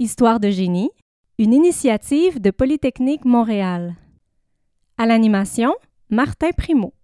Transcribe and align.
Histoire 0.00 0.38
de 0.38 0.48
génie, 0.48 0.92
une 1.40 1.52
initiative 1.52 2.40
de 2.40 2.52
Polytechnique 2.52 3.24
Montréal. 3.24 3.96
À 4.96 5.06
l'animation, 5.06 5.74
Martin 6.08 6.50
Primo. 6.56 6.94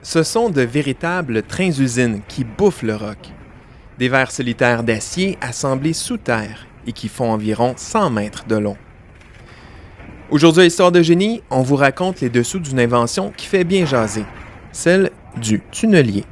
Ce 0.00 0.22
sont 0.22 0.48
de 0.48 0.62
véritables 0.62 1.42
trains-usines 1.42 2.22
qui 2.26 2.44
bouffent 2.44 2.82
le 2.82 2.96
roc. 2.96 3.18
Des 3.98 4.08
vers 4.08 4.30
solitaires 4.30 4.82
d'acier 4.82 5.36
assemblés 5.42 5.92
sous 5.92 6.16
terre 6.16 6.66
et 6.86 6.92
qui 6.92 7.08
font 7.08 7.32
environ 7.32 7.74
100 7.76 8.08
mètres 8.08 8.46
de 8.46 8.56
long. 8.56 8.78
Aujourd'hui 10.30 10.62
à 10.62 10.64
Histoire 10.64 10.90
de 10.90 11.02
génie, 11.02 11.42
on 11.50 11.60
vous 11.60 11.76
raconte 11.76 12.22
les 12.22 12.30
dessous 12.30 12.60
d'une 12.60 12.80
invention 12.80 13.30
qui 13.36 13.44
fait 13.44 13.64
bien 13.64 13.84
jaser, 13.84 14.24
celle 14.72 15.10
du 15.36 15.60
tunnelier. 15.70 16.24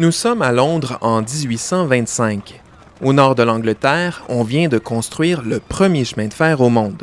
Nous 0.00 0.12
sommes 0.12 0.40
à 0.40 0.50
Londres 0.50 0.96
en 1.02 1.20
1825. 1.20 2.62
Au 3.02 3.12
nord 3.12 3.34
de 3.34 3.42
l'Angleterre, 3.42 4.22
on 4.30 4.44
vient 4.44 4.66
de 4.66 4.78
construire 4.78 5.42
le 5.42 5.60
premier 5.60 6.06
chemin 6.06 6.26
de 6.26 6.32
fer 6.32 6.62
au 6.62 6.70
monde. 6.70 7.02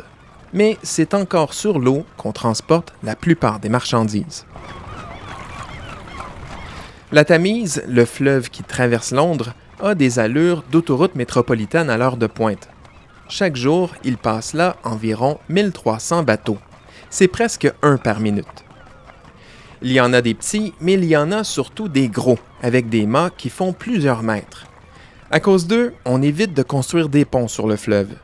Mais 0.52 0.78
c'est 0.82 1.14
encore 1.14 1.54
sur 1.54 1.78
l'eau 1.78 2.04
qu'on 2.16 2.32
transporte 2.32 2.92
la 3.04 3.14
plupart 3.14 3.60
des 3.60 3.68
marchandises. 3.68 4.46
La 7.12 7.24
Tamise, 7.24 7.84
le 7.86 8.04
fleuve 8.04 8.50
qui 8.50 8.64
traverse 8.64 9.12
Londres, 9.12 9.54
a 9.80 9.94
des 9.94 10.18
allures 10.18 10.64
d'autoroute 10.72 11.14
métropolitaine 11.14 11.90
à 11.90 11.98
l'heure 11.98 12.16
de 12.16 12.26
pointe. 12.26 12.68
Chaque 13.28 13.54
jour, 13.54 13.92
il 14.02 14.16
passe 14.16 14.54
là 14.54 14.74
environ 14.82 15.38
1300 15.50 16.24
bateaux. 16.24 16.58
C'est 17.10 17.28
presque 17.28 17.72
un 17.80 17.96
par 17.96 18.18
minute. 18.18 18.64
Il 19.80 19.92
y 19.92 20.00
en 20.00 20.12
a 20.12 20.22
des 20.22 20.34
petits, 20.34 20.74
mais 20.80 20.94
il 20.94 21.04
y 21.04 21.16
en 21.16 21.30
a 21.30 21.44
surtout 21.44 21.88
des 21.88 22.08
gros, 22.08 22.38
avec 22.62 22.88
des 22.88 23.06
mâts 23.06 23.30
qui 23.36 23.48
font 23.48 23.72
plusieurs 23.72 24.24
mètres. 24.24 24.66
À 25.30 25.38
cause 25.38 25.68
d'eux, 25.68 25.92
on 26.04 26.20
évite 26.20 26.52
de 26.52 26.64
construire 26.64 27.08
des 27.08 27.24
ponts 27.24 27.46
sur 27.46 27.68
le 27.68 27.76
fleuve. 27.76 28.14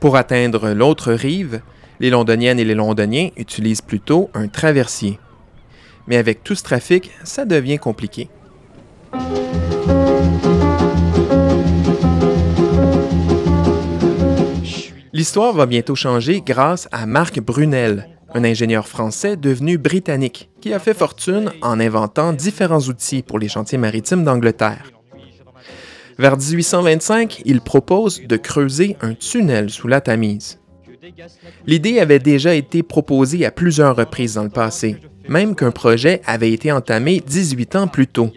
Pour 0.00 0.16
atteindre 0.16 0.70
l'autre 0.70 1.12
rive, 1.12 1.60
les 2.00 2.10
Londoniennes 2.10 2.58
et 2.58 2.64
les 2.64 2.74
Londoniens 2.74 3.28
utilisent 3.36 3.80
plutôt 3.80 4.28
un 4.34 4.48
traversier. 4.48 5.20
Mais 6.08 6.16
avec 6.16 6.42
tout 6.42 6.56
ce 6.56 6.64
trafic, 6.64 7.12
ça 7.22 7.44
devient 7.44 7.78
compliqué. 7.78 8.28
L'histoire 15.12 15.52
va 15.52 15.66
bientôt 15.66 15.94
changer 15.94 16.40
grâce 16.40 16.88
à 16.92 17.06
Marc 17.06 17.40
Brunel, 17.40 18.08
un 18.34 18.44
ingénieur 18.44 18.86
français 18.86 19.36
devenu 19.36 19.78
britannique 19.78 20.50
qui 20.60 20.72
a 20.72 20.78
fait 20.78 20.94
fortune 20.94 21.50
en 21.62 21.80
inventant 21.80 22.32
différents 22.32 22.80
outils 22.80 23.22
pour 23.22 23.38
les 23.38 23.48
chantiers 23.48 23.78
maritimes 23.78 24.24
d'Angleterre. 24.24 24.90
Vers 26.18 26.36
1825, 26.36 27.42
il 27.44 27.60
propose 27.60 28.22
de 28.22 28.36
creuser 28.36 28.96
un 29.00 29.14
tunnel 29.14 29.70
sous 29.70 29.86
la 29.86 30.00
Tamise. 30.00 30.58
L'idée 31.66 32.00
avait 32.00 32.18
déjà 32.18 32.54
été 32.54 32.82
proposée 32.82 33.46
à 33.46 33.50
plusieurs 33.50 33.96
reprises 33.96 34.34
dans 34.34 34.42
le 34.42 34.48
passé, 34.48 34.96
même 35.28 35.54
qu'un 35.54 35.70
projet 35.70 36.20
avait 36.26 36.52
été 36.52 36.72
entamé 36.72 37.22
18 37.24 37.76
ans 37.76 37.86
plus 37.86 38.06
tôt. 38.06 38.32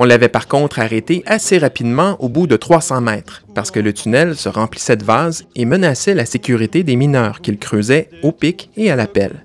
On 0.00 0.04
l'avait 0.04 0.28
par 0.28 0.46
contre 0.46 0.78
arrêté 0.78 1.24
assez 1.26 1.58
rapidement 1.58 2.16
au 2.20 2.28
bout 2.28 2.46
de 2.46 2.56
300 2.56 3.00
mètres, 3.00 3.42
parce 3.52 3.72
que 3.72 3.80
le 3.80 3.92
tunnel 3.92 4.36
se 4.36 4.48
remplissait 4.48 4.96
de 4.96 5.02
vases 5.02 5.44
et 5.56 5.64
menaçait 5.64 6.14
la 6.14 6.24
sécurité 6.24 6.84
des 6.84 6.94
mineurs 6.94 7.40
qu'il 7.40 7.58
creusait 7.58 8.08
au 8.22 8.30
pic 8.30 8.70
et 8.76 8.92
à 8.92 8.96
la 8.96 9.08
pelle. 9.08 9.44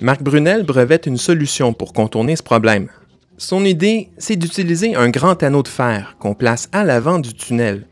Marc 0.00 0.22
Brunel 0.22 0.62
brevette 0.62 1.06
une 1.06 1.18
solution 1.18 1.72
pour 1.72 1.92
contourner 1.92 2.36
ce 2.36 2.44
problème. 2.44 2.88
Son 3.36 3.64
idée, 3.64 4.10
c'est 4.16 4.36
d'utiliser 4.36 4.94
un 4.94 5.10
grand 5.10 5.42
anneau 5.42 5.64
de 5.64 5.68
fer 5.68 6.16
qu'on 6.20 6.34
place 6.34 6.68
à 6.70 6.84
l'avant 6.84 7.18
du 7.18 7.34
tunnel. 7.34 7.88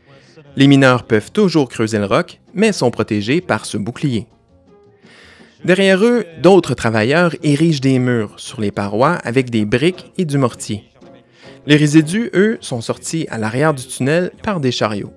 Les 0.55 0.67
mineurs 0.67 1.03
peuvent 1.03 1.33
toujours 1.33 1.67
creuser 1.67 1.99
le 1.99 2.05
roc, 2.05 2.39
mais 2.53 2.71
sont 2.71 2.91
protégés 2.91 3.41
par 3.41 3.65
ce 3.65 3.77
bouclier. 3.77 4.27
Derrière 5.65 6.05
eux, 6.05 6.27
d'autres 6.43 6.75
travailleurs 6.75 7.35
érigent 7.41 7.81
des 7.81 7.97
murs 7.97 8.35
sur 8.37 8.61
les 8.61 8.69
parois 8.69 9.13
avec 9.23 9.49
des 9.49 9.65
briques 9.65 10.11
et 10.15 10.23
du 10.23 10.37
mortier. 10.37 10.83
Les 11.65 11.75
résidus, 11.75 12.29
eux, 12.35 12.59
sont 12.61 12.81
sortis 12.81 13.25
à 13.31 13.39
l'arrière 13.39 13.73
du 13.73 13.83
tunnel 13.83 14.29
par 14.43 14.59
des 14.59 14.71
chariots. 14.71 15.11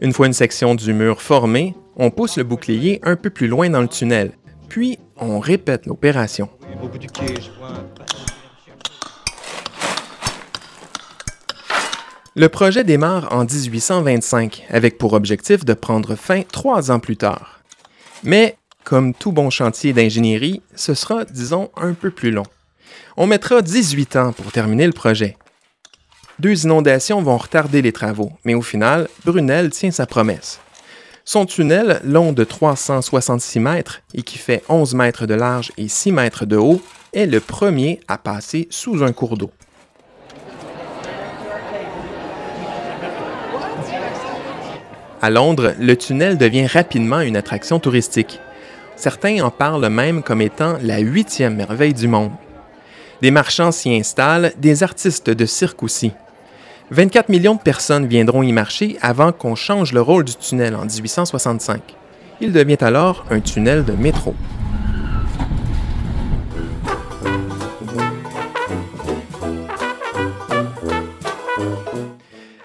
Une 0.00 0.14
fois 0.14 0.28
une 0.28 0.32
section 0.32 0.74
du 0.74 0.94
mur 0.94 1.20
formée, 1.20 1.74
on 1.96 2.10
pousse 2.10 2.38
le 2.38 2.44
bouclier 2.44 3.00
un 3.02 3.16
peu 3.16 3.28
plus 3.28 3.48
loin 3.48 3.68
dans 3.68 3.82
le 3.82 3.88
tunnel, 3.88 4.32
puis 4.70 4.98
on 5.18 5.40
répète 5.40 5.84
l'opération. 5.84 6.48
Le 12.34 12.48
projet 12.48 12.82
démarre 12.82 13.28
en 13.30 13.44
1825 13.44 14.64
avec 14.70 14.96
pour 14.96 15.12
objectif 15.12 15.66
de 15.66 15.74
prendre 15.74 16.14
fin 16.14 16.40
trois 16.50 16.90
ans 16.90 17.00
plus 17.00 17.18
tard. 17.18 17.60
Mais 18.24 18.56
comme 18.88 19.12
tout 19.12 19.32
bon 19.32 19.50
chantier 19.50 19.92
d'ingénierie, 19.92 20.62
ce 20.74 20.94
sera, 20.94 21.26
disons, 21.26 21.70
un 21.76 21.92
peu 21.92 22.10
plus 22.10 22.30
long. 22.30 22.46
On 23.18 23.26
mettra 23.26 23.60
18 23.60 24.16
ans 24.16 24.32
pour 24.32 24.50
terminer 24.50 24.86
le 24.86 24.94
projet. 24.94 25.36
Deux 26.38 26.64
inondations 26.64 27.20
vont 27.20 27.36
retarder 27.36 27.82
les 27.82 27.92
travaux, 27.92 28.32
mais 28.46 28.54
au 28.54 28.62
final, 28.62 29.06
Brunel 29.26 29.68
tient 29.68 29.90
sa 29.90 30.06
promesse. 30.06 30.58
Son 31.26 31.44
tunnel, 31.44 32.00
long 32.02 32.32
de 32.32 32.44
366 32.44 33.60
mètres 33.60 34.00
et 34.14 34.22
qui 34.22 34.38
fait 34.38 34.64
11 34.70 34.94
mètres 34.94 35.26
de 35.26 35.34
large 35.34 35.70
et 35.76 35.88
6 35.88 36.12
mètres 36.12 36.46
de 36.46 36.56
haut, 36.56 36.80
est 37.12 37.26
le 37.26 37.40
premier 37.40 38.00
à 38.08 38.16
passer 38.16 38.68
sous 38.70 39.02
un 39.02 39.12
cours 39.12 39.36
d'eau. 39.36 39.50
À 45.20 45.28
Londres, 45.28 45.74
le 45.78 45.94
tunnel 45.94 46.38
devient 46.38 46.66
rapidement 46.66 47.20
une 47.20 47.36
attraction 47.36 47.80
touristique. 47.80 48.40
Certains 48.98 49.44
en 49.44 49.50
parlent 49.50 49.88
même 49.88 50.24
comme 50.24 50.40
étant 50.40 50.76
la 50.82 50.98
huitième 50.98 51.54
merveille 51.54 51.94
du 51.94 52.08
monde. 52.08 52.32
Des 53.22 53.30
marchands 53.30 53.70
s'y 53.70 53.94
installent, 53.94 54.52
des 54.58 54.82
artistes 54.82 55.30
de 55.30 55.46
cirque 55.46 55.84
aussi. 55.84 56.10
24 56.90 57.28
millions 57.28 57.54
de 57.54 57.60
personnes 57.60 58.08
viendront 58.08 58.42
y 58.42 58.50
marcher 58.50 58.98
avant 59.00 59.30
qu'on 59.30 59.54
change 59.54 59.92
le 59.92 60.00
rôle 60.00 60.24
du 60.24 60.34
tunnel 60.34 60.74
en 60.74 60.84
1865. 60.84 61.80
Il 62.40 62.50
devient 62.50 62.78
alors 62.80 63.24
un 63.30 63.38
tunnel 63.38 63.84
de 63.84 63.92
métro. 63.92 64.34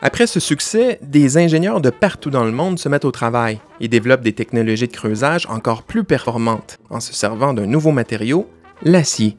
Après 0.05 0.27
ce 0.27 0.41
succès, 0.41 0.99
des 1.01 1.37
ingénieurs 1.37 1.79
de 1.79 1.89
partout 1.89 2.29
dans 2.29 2.43
le 2.43 2.51
monde 2.51 2.77
se 2.77 2.89
mettent 2.89 3.05
au 3.05 3.11
travail 3.11 3.61
et 3.79 3.87
développent 3.87 4.21
des 4.21 4.33
technologies 4.33 4.89
de 4.89 4.91
creusage 4.91 5.45
encore 5.49 5.83
plus 5.83 6.03
performantes 6.03 6.77
en 6.89 6.99
se 6.99 7.13
servant 7.13 7.53
d'un 7.53 7.67
nouveau 7.67 7.91
matériau, 7.91 8.49
l'acier. 8.81 9.37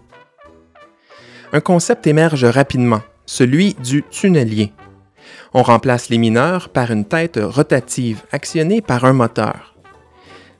Un 1.52 1.60
concept 1.60 2.06
émerge 2.06 2.46
rapidement, 2.46 3.02
celui 3.26 3.74
du 3.74 4.04
tunnelier. 4.04 4.72
On 5.52 5.62
remplace 5.62 6.08
les 6.08 6.16
mineurs 6.16 6.70
par 6.70 6.90
une 6.90 7.04
tête 7.04 7.38
rotative 7.38 8.22
actionnée 8.32 8.80
par 8.80 9.04
un 9.04 9.12
moteur. 9.12 9.74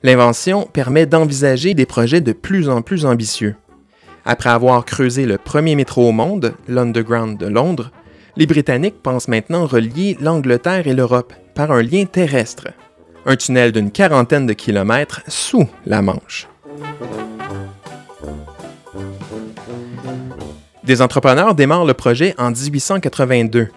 L'invention 0.03 0.69
permet 0.71 1.07
d'envisager 1.07 1.73
des 1.73 1.87
projets 1.87 2.21
de 2.21 2.31
plus 2.31 2.69
en 2.69 2.83
plus 2.83 3.07
ambitieux. 3.07 3.55
Après 4.23 4.51
avoir 4.51 4.85
creusé 4.85 5.25
le 5.25 5.39
premier 5.39 5.73
métro 5.73 6.07
au 6.07 6.11
monde, 6.11 6.53
l'Underground 6.67 7.39
de 7.39 7.47
Londres, 7.47 7.89
les 8.37 8.45
Britanniques 8.45 9.01
pensent 9.01 9.27
maintenant 9.27 9.65
relier 9.65 10.17
l'Angleterre 10.19 10.87
et 10.87 10.93
l'Europe 10.93 11.33
par 11.53 11.71
un 11.71 11.81
lien 11.81 12.05
terrestre, 12.05 12.67
un 13.25 13.35
tunnel 13.35 13.71
d'une 13.71 13.91
quarantaine 13.91 14.45
de 14.45 14.53
kilomètres 14.53 15.21
sous 15.27 15.67
la 15.85 16.01
Manche. 16.01 16.47
Des 20.83 21.01
entrepreneurs 21.01 21.55
démarrent 21.55 21.85
le 21.85 21.93
projet 21.93 22.35
en 22.37 22.51
1882. 22.51 23.69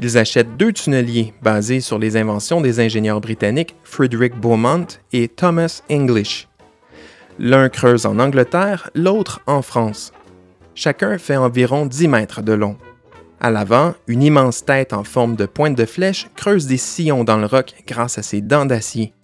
Ils 0.00 0.18
achètent 0.18 0.56
deux 0.56 0.72
tunneliers 0.72 1.34
basés 1.42 1.80
sur 1.80 1.98
les 1.98 2.16
inventions 2.16 2.60
des 2.60 2.80
ingénieurs 2.80 3.20
britanniques 3.20 3.76
Frederick 3.84 4.34
Beaumont 4.34 4.86
et 5.12 5.28
Thomas 5.28 5.82
English. 5.90 6.48
L'un 7.38 7.68
creuse 7.68 8.06
en 8.06 8.18
Angleterre, 8.18 8.90
l'autre 8.94 9.40
en 9.46 9.62
France. 9.62 10.12
Chacun 10.74 11.18
fait 11.18 11.36
environ 11.36 11.86
10 11.86 12.08
mètres 12.08 12.42
de 12.42 12.52
long. 12.52 12.76
À 13.42 13.50
l'avant, 13.50 13.94
une 14.06 14.22
immense 14.22 14.66
tête 14.66 14.92
en 14.92 15.02
forme 15.02 15.34
de 15.34 15.46
pointe 15.46 15.74
de 15.74 15.86
flèche 15.86 16.28
creuse 16.36 16.66
des 16.66 16.76
sillons 16.76 17.24
dans 17.24 17.38
le 17.38 17.46
roc 17.46 17.72
grâce 17.86 18.18
à 18.18 18.22
ses 18.22 18.42
dents 18.42 18.66
d'acier. 18.66 19.14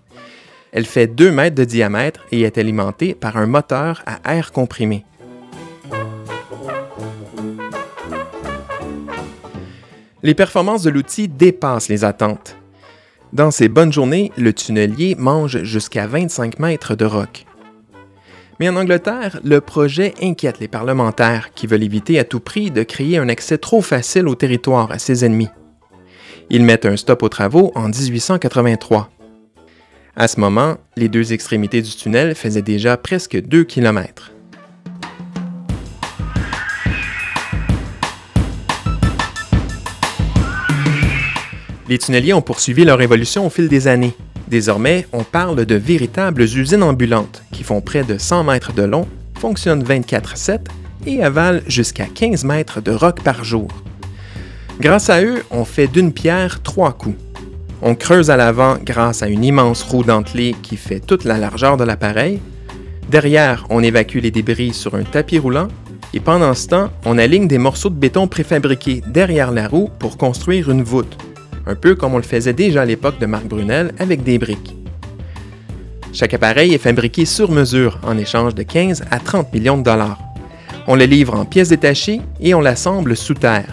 Elle 0.72 0.86
fait 0.86 1.06
2 1.06 1.30
mètres 1.30 1.54
de 1.54 1.64
diamètre 1.64 2.24
et 2.32 2.40
est 2.40 2.56
alimentée 2.56 3.14
par 3.14 3.36
un 3.36 3.46
moteur 3.46 4.02
à 4.06 4.34
air 4.34 4.52
comprimé. 4.52 5.04
Les 10.22 10.34
performances 10.34 10.82
de 10.82 10.90
l'outil 10.90 11.28
dépassent 11.28 11.90
les 11.90 12.02
attentes. 12.02 12.56
Dans 13.34 13.50
ces 13.50 13.68
bonnes 13.68 13.92
journées, 13.92 14.32
le 14.38 14.54
tunnelier 14.54 15.14
mange 15.18 15.62
jusqu'à 15.62 16.06
25 16.06 16.58
mètres 16.58 16.94
de 16.94 17.04
roc. 17.04 17.44
Mais 18.58 18.68
en 18.68 18.76
Angleterre, 18.76 19.38
le 19.44 19.60
projet 19.60 20.14
inquiète 20.22 20.60
les 20.60 20.68
parlementaires 20.68 21.50
qui 21.54 21.66
veulent 21.66 21.82
éviter 21.82 22.18
à 22.18 22.24
tout 22.24 22.40
prix 22.40 22.70
de 22.70 22.82
créer 22.82 23.18
un 23.18 23.28
accès 23.28 23.58
trop 23.58 23.82
facile 23.82 24.28
au 24.28 24.34
territoire 24.34 24.90
à 24.90 24.98
ses 24.98 25.24
ennemis. 25.24 25.50
Ils 26.48 26.62
mettent 26.62 26.86
un 26.86 26.96
stop 26.96 27.22
aux 27.22 27.28
travaux 27.28 27.72
en 27.74 27.88
1883. 27.88 29.10
À 30.16 30.28
ce 30.28 30.40
moment, 30.40 30.76
les 30.96 31.08
deux 31.08 31.34
extrémités 31.34 31.82
du 31.82 31.90
tunnel 31.90 32.34
faisaient 32.34 32.62
déjà 32.62 32.96
presque 32.96 33.38
2 33.38 33.64
km. 33.64 34.32
Les 41.88 41.98
tunneliers 41.98 42.32
ont 42.32 42.42
poursuivi 42.42 42.84
leur 42.84 43.00
évolution 43.02 43.46
au 43.46 43.50
fil 43.50 43.68
des 43.68 43.86
années. 43.86 44.14
Désormais, 44.48 45.06
on 45.12 45.24
parle 45.24 45.64
de 45.64 45.74
véritables 45.74 46.42
usines 46.42 46.82
ambulantes 46.82 47.42
qui 47.50 47.64
font 47.64 47.80
près 47.80 48.04
de 48.04 48.16
100 48.16 48.44
mètres 48.44 48.72
de 48.72 48.82
long, 48.82 49.06
fonctionnent 49.38 49.82
24-7 49.82 50.60
et 51.06 51.22
avalent 51.22 51.60
jusqu'à 51.66 52.06
15 52.06 52.44
mètres 52.44 52.80
de 52.80 52.92
roc 52.92 53.22
par 53.22 53.42
jour. 53.42 53.68
Grâce 54.80 55.10
à 55.10 55.22
eux, 55.22 55.42
on 55.50 55.64
fait 55.64 55.88
d'une 55.88 56.12
pierre 56.12 56.62
trois 56.62 56.92
coups. 56.92 57.18
On 57.82 57.94
creuse 57.94 58.30
à 58.30 58.36
l'avant 58.36 58.76
grâce 58.84 59.22
à 59.22 59.28
une 59.28 59.44
immense 59.44 59.82
roue 59.82 60.04
dentelée 60.04 60.54
qui 60.62 60.76
fait 60.76 61.00
toute 61.00 61.24
la 61.24 61.38
largeur 61.38 61.76
de 61.76 61.84
l'appareil. 61.84 62.40
Derrière, 63.10 63.66
on 63.68 63.82
évacue 63.82 64.18
les 64.18 64.30
débris 64.30 64.72
sur 64.72 64.94
un 64.94 65.02
tapis 65.02 65.38
roulant. 65.38 65.68
Et 66.14 66.20
pendant 66.20 66.54
ce 66.54 66.68
temps, 66.68 66.90
on 67.04 67.18
aligne 67.18 67.48
des 67.48 67.58
morceaux 67.58 67.90
de 67.90 67.94
béton 67.96 68.28
préfabriqués 68.28 69.02
derrière 69.06 69.50
la 69.50 69.68
roue 69.68 69.90
pour 69.98 70.16
construire 70.16 70.70
une 70.70 70.82
voûte 70.82 71.18
un 71.66 71.74
peu 71.74 71.94
comme 71.94 72.14
on 72.14 72.18
le 72.18 72.22
faisait 72.22 72.52
déjà 72.52 72.82
à 72.82 72.84
l'époque 72.84 73.18
de 73.18 73.26
Marc 73.26 73.46
Brunel 73.46 73.92
avec 73.98 74.22
des 74.22 74.38
briques. 74.38 74.74
Chaque 76.12 76.34
appareil 76.34 76.72
est 76.72 76.78
fabriqué 76.78 77.24
sur 77.24 77.50
mesure 77.50 77.98
en 78.02 78.16
échange 78.16 78.54
de 78.54 78.62
15 78.62 79.04
à 79.10 79.18
30 79.18 79.52
millions 79.52 79.76
de 79.76 79.82
dollars. 79.82 80.18
On 80.86 80.94
le 80.94 81.04
livre 81.04 81.34
en 81.34 81.44
pièces 81.44 81.68
détachées 81.68 82.20
et 82.40 82.54
on 82.54 82.60
l'assemble 82.60 83.16
sous 83.16 83.34
terre. 83.34 83.68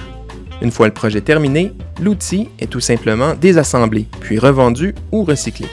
Une 0.62 0.72
fois 0.72 0.88
le 0.88 0.94
projet 0.94 1.22
terminé, 1.22 1.72
l'outil 2.02 2.50
est 2.60 2.70
tout 2.70 2.80
simplement 2.80 3.34
désassemblé, 3.34 4.08
puis 4.20 4.40
revendu 4.40 4.96
ou 5.12 5.24
recyclé. 5.24 5.68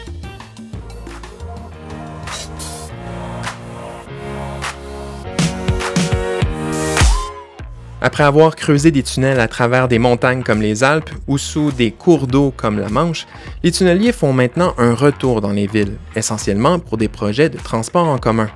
Après 8.02 8.25
avoir 8.25 8.56
creusé 8.56 8.91
des 8.91 9.02
tunnels 9.02 9.41
à 9.41 9.49
travers 9.49 9.87
des 9.87 9.99
montagnes 9.99 10.43
comme 10.43 10.62
les 10.62 10.82
Alpes 10.82 11.11
ou 11.29 11.37
sous 11.37 11.70
des 11.70 11.91
cours 11.91 12.26
d'eau 12.26 12.52
comme 12.56 12.79
la 12.79 12.88
Manche, 12.88 13.26
les 13.62 13.73
tunneliers 13.73 14.12
font 14.12 14.32
maintenant 14.32 14.75
un 14.79 14.94
retour 14.94 15.43
dans 15.43 15.52
les 15.52 15.67
villes, 15.67 15.99
essentiellement 16.17 16.79
pour 16.79 16.97
des 16.97 17.08
projets 17.08 17.50
de 17.50 17.58
transport 17.58 18.08
en 18.08 18.17
commun. 18.17 18.49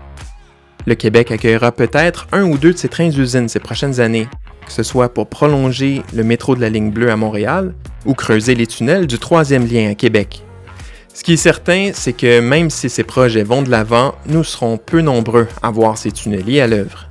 Le 0.86 0.94
Québec 0.94 1.30
accueillera 1.30 1.72
peut-être 1.72 2.26
un 2.32 2.44
ou 2.44 2.56
deux 2.56 2.72
de 2.72 2.78
ces 2.78 2.88
trains-usines 2.88 3.48
ces 3.48 3.60
prochaines 3.60 4.00
années, 4.00 4.28
que 4.64 4.72
ce 4.72 4.82
soit 4.82 5.12
pour 5.12 5.26
prolonger 5.26 6.02
le 6.14 6.24
métro 6.24 6.56
de 6.56 6.62
la 6.62 6.70
ligne 6.70 6.90
bleue 6.90 7.10
à 7.10 7.16
Montréal 7.16 7.74
ou 8.06 8.14
creuser 8.14 8.54
les 8.54 8.66
tunnels 8.66 9.06
du 9.06 9.18
troisième 9.18 9.66
lien 9.66 9.90
à 9.90 9.94
Québec. 9.94 10.42
Ce 11.12 11.22
qui 11.22 11.34
est 11.34 11.38
certain, 11.38 11.90
c'est 11.92 12.14
que 12.14 12.40
même 12.40 12.70
si 12.70 12.88
ces 12.88 13.04
projets 13.04 13.44
vont 13.44 13.62
de 13.62 13.70
l'avant, 13.70 14.14
nous 14.26 14.42
serons 14.42 14.78
peu 14.78 15.00
nombreux 15.00 15.48
à 15.62 15.70
voir 15.70 15.96
ces 15.98 16.10
tunneliers 16.10 16.60
à 16.60 16.66
l'œuvre. 16.66 17.08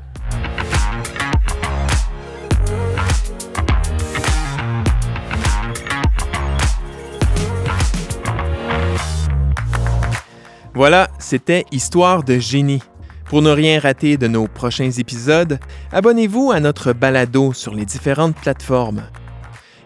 Voilà, 10.75 11.09
c'était 11.19 11.65
Histoire 11.71 12.23
de 12.23 12.39
génie. 12.39 12.81
Pour 13.25 13.41
ne 13.41 13.51
rien 13.51 13.79
rater 13.79 14.17
de 14.17 14.27
nos 14.27 14.47
prochains 14.47 14.91
épisodes, 14.91 15.59
abonnez-vous 15.91 16.51
à 16.51 16.59
notre 16.59 16.93
balado 16.93 17.53
sur 17.53 17.75
les 17.75 17.85
différentes 17.85 18.35
plateformes. 18.35 19.03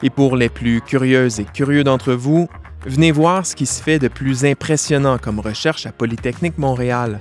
Et 0.02 0.10
pour 0.10 0.38
les 0.38 0.50
plus 0.50 0.82
curieuses 0.82 1.40
et 1.40 1.46
curieux 1.46 1.84
d'entre 1.84 2.14
vous, 2.14 2.48
venez 2.86 3.12
voir 3.12 3.46
ce 3.46 3.56
qui 3.56 3.66
se 3.66 3.82
fait 3.82 4.00
de 4.00 4.08
plus 4.08 4.46
impressionnant 4.46 5.18
comme 5.18 5.40
recherche 5.40 5.86
à 5.86 5.92
Polytechnique 5.92 6.58
Montréal 6.58 7.20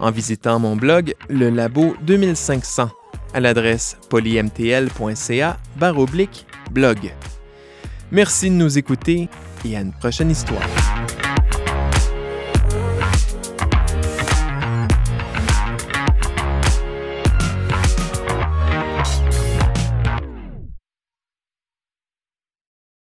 en 0.00 0.10
visitant 0.10 0.58
mon 0.58 0.76
blog 0.76 1.14
Le 1.28 1.50
Labo 1.50 1.94
2500 2.02 2.90
à 3.34 3.40
l'adresse 3.40 3.96
polymtl.ca 4.08 5.58
blog. 6.70 7.14
Merci 8.10 8.50
de 8.50 8.54
nous 8.54 8.78
écouter 8.78 9.28
et 9.64 9.76
à 9.76 9.80
une 9.80 9.92
prochaine 9.92 10.30
histoire. 10.30 10.62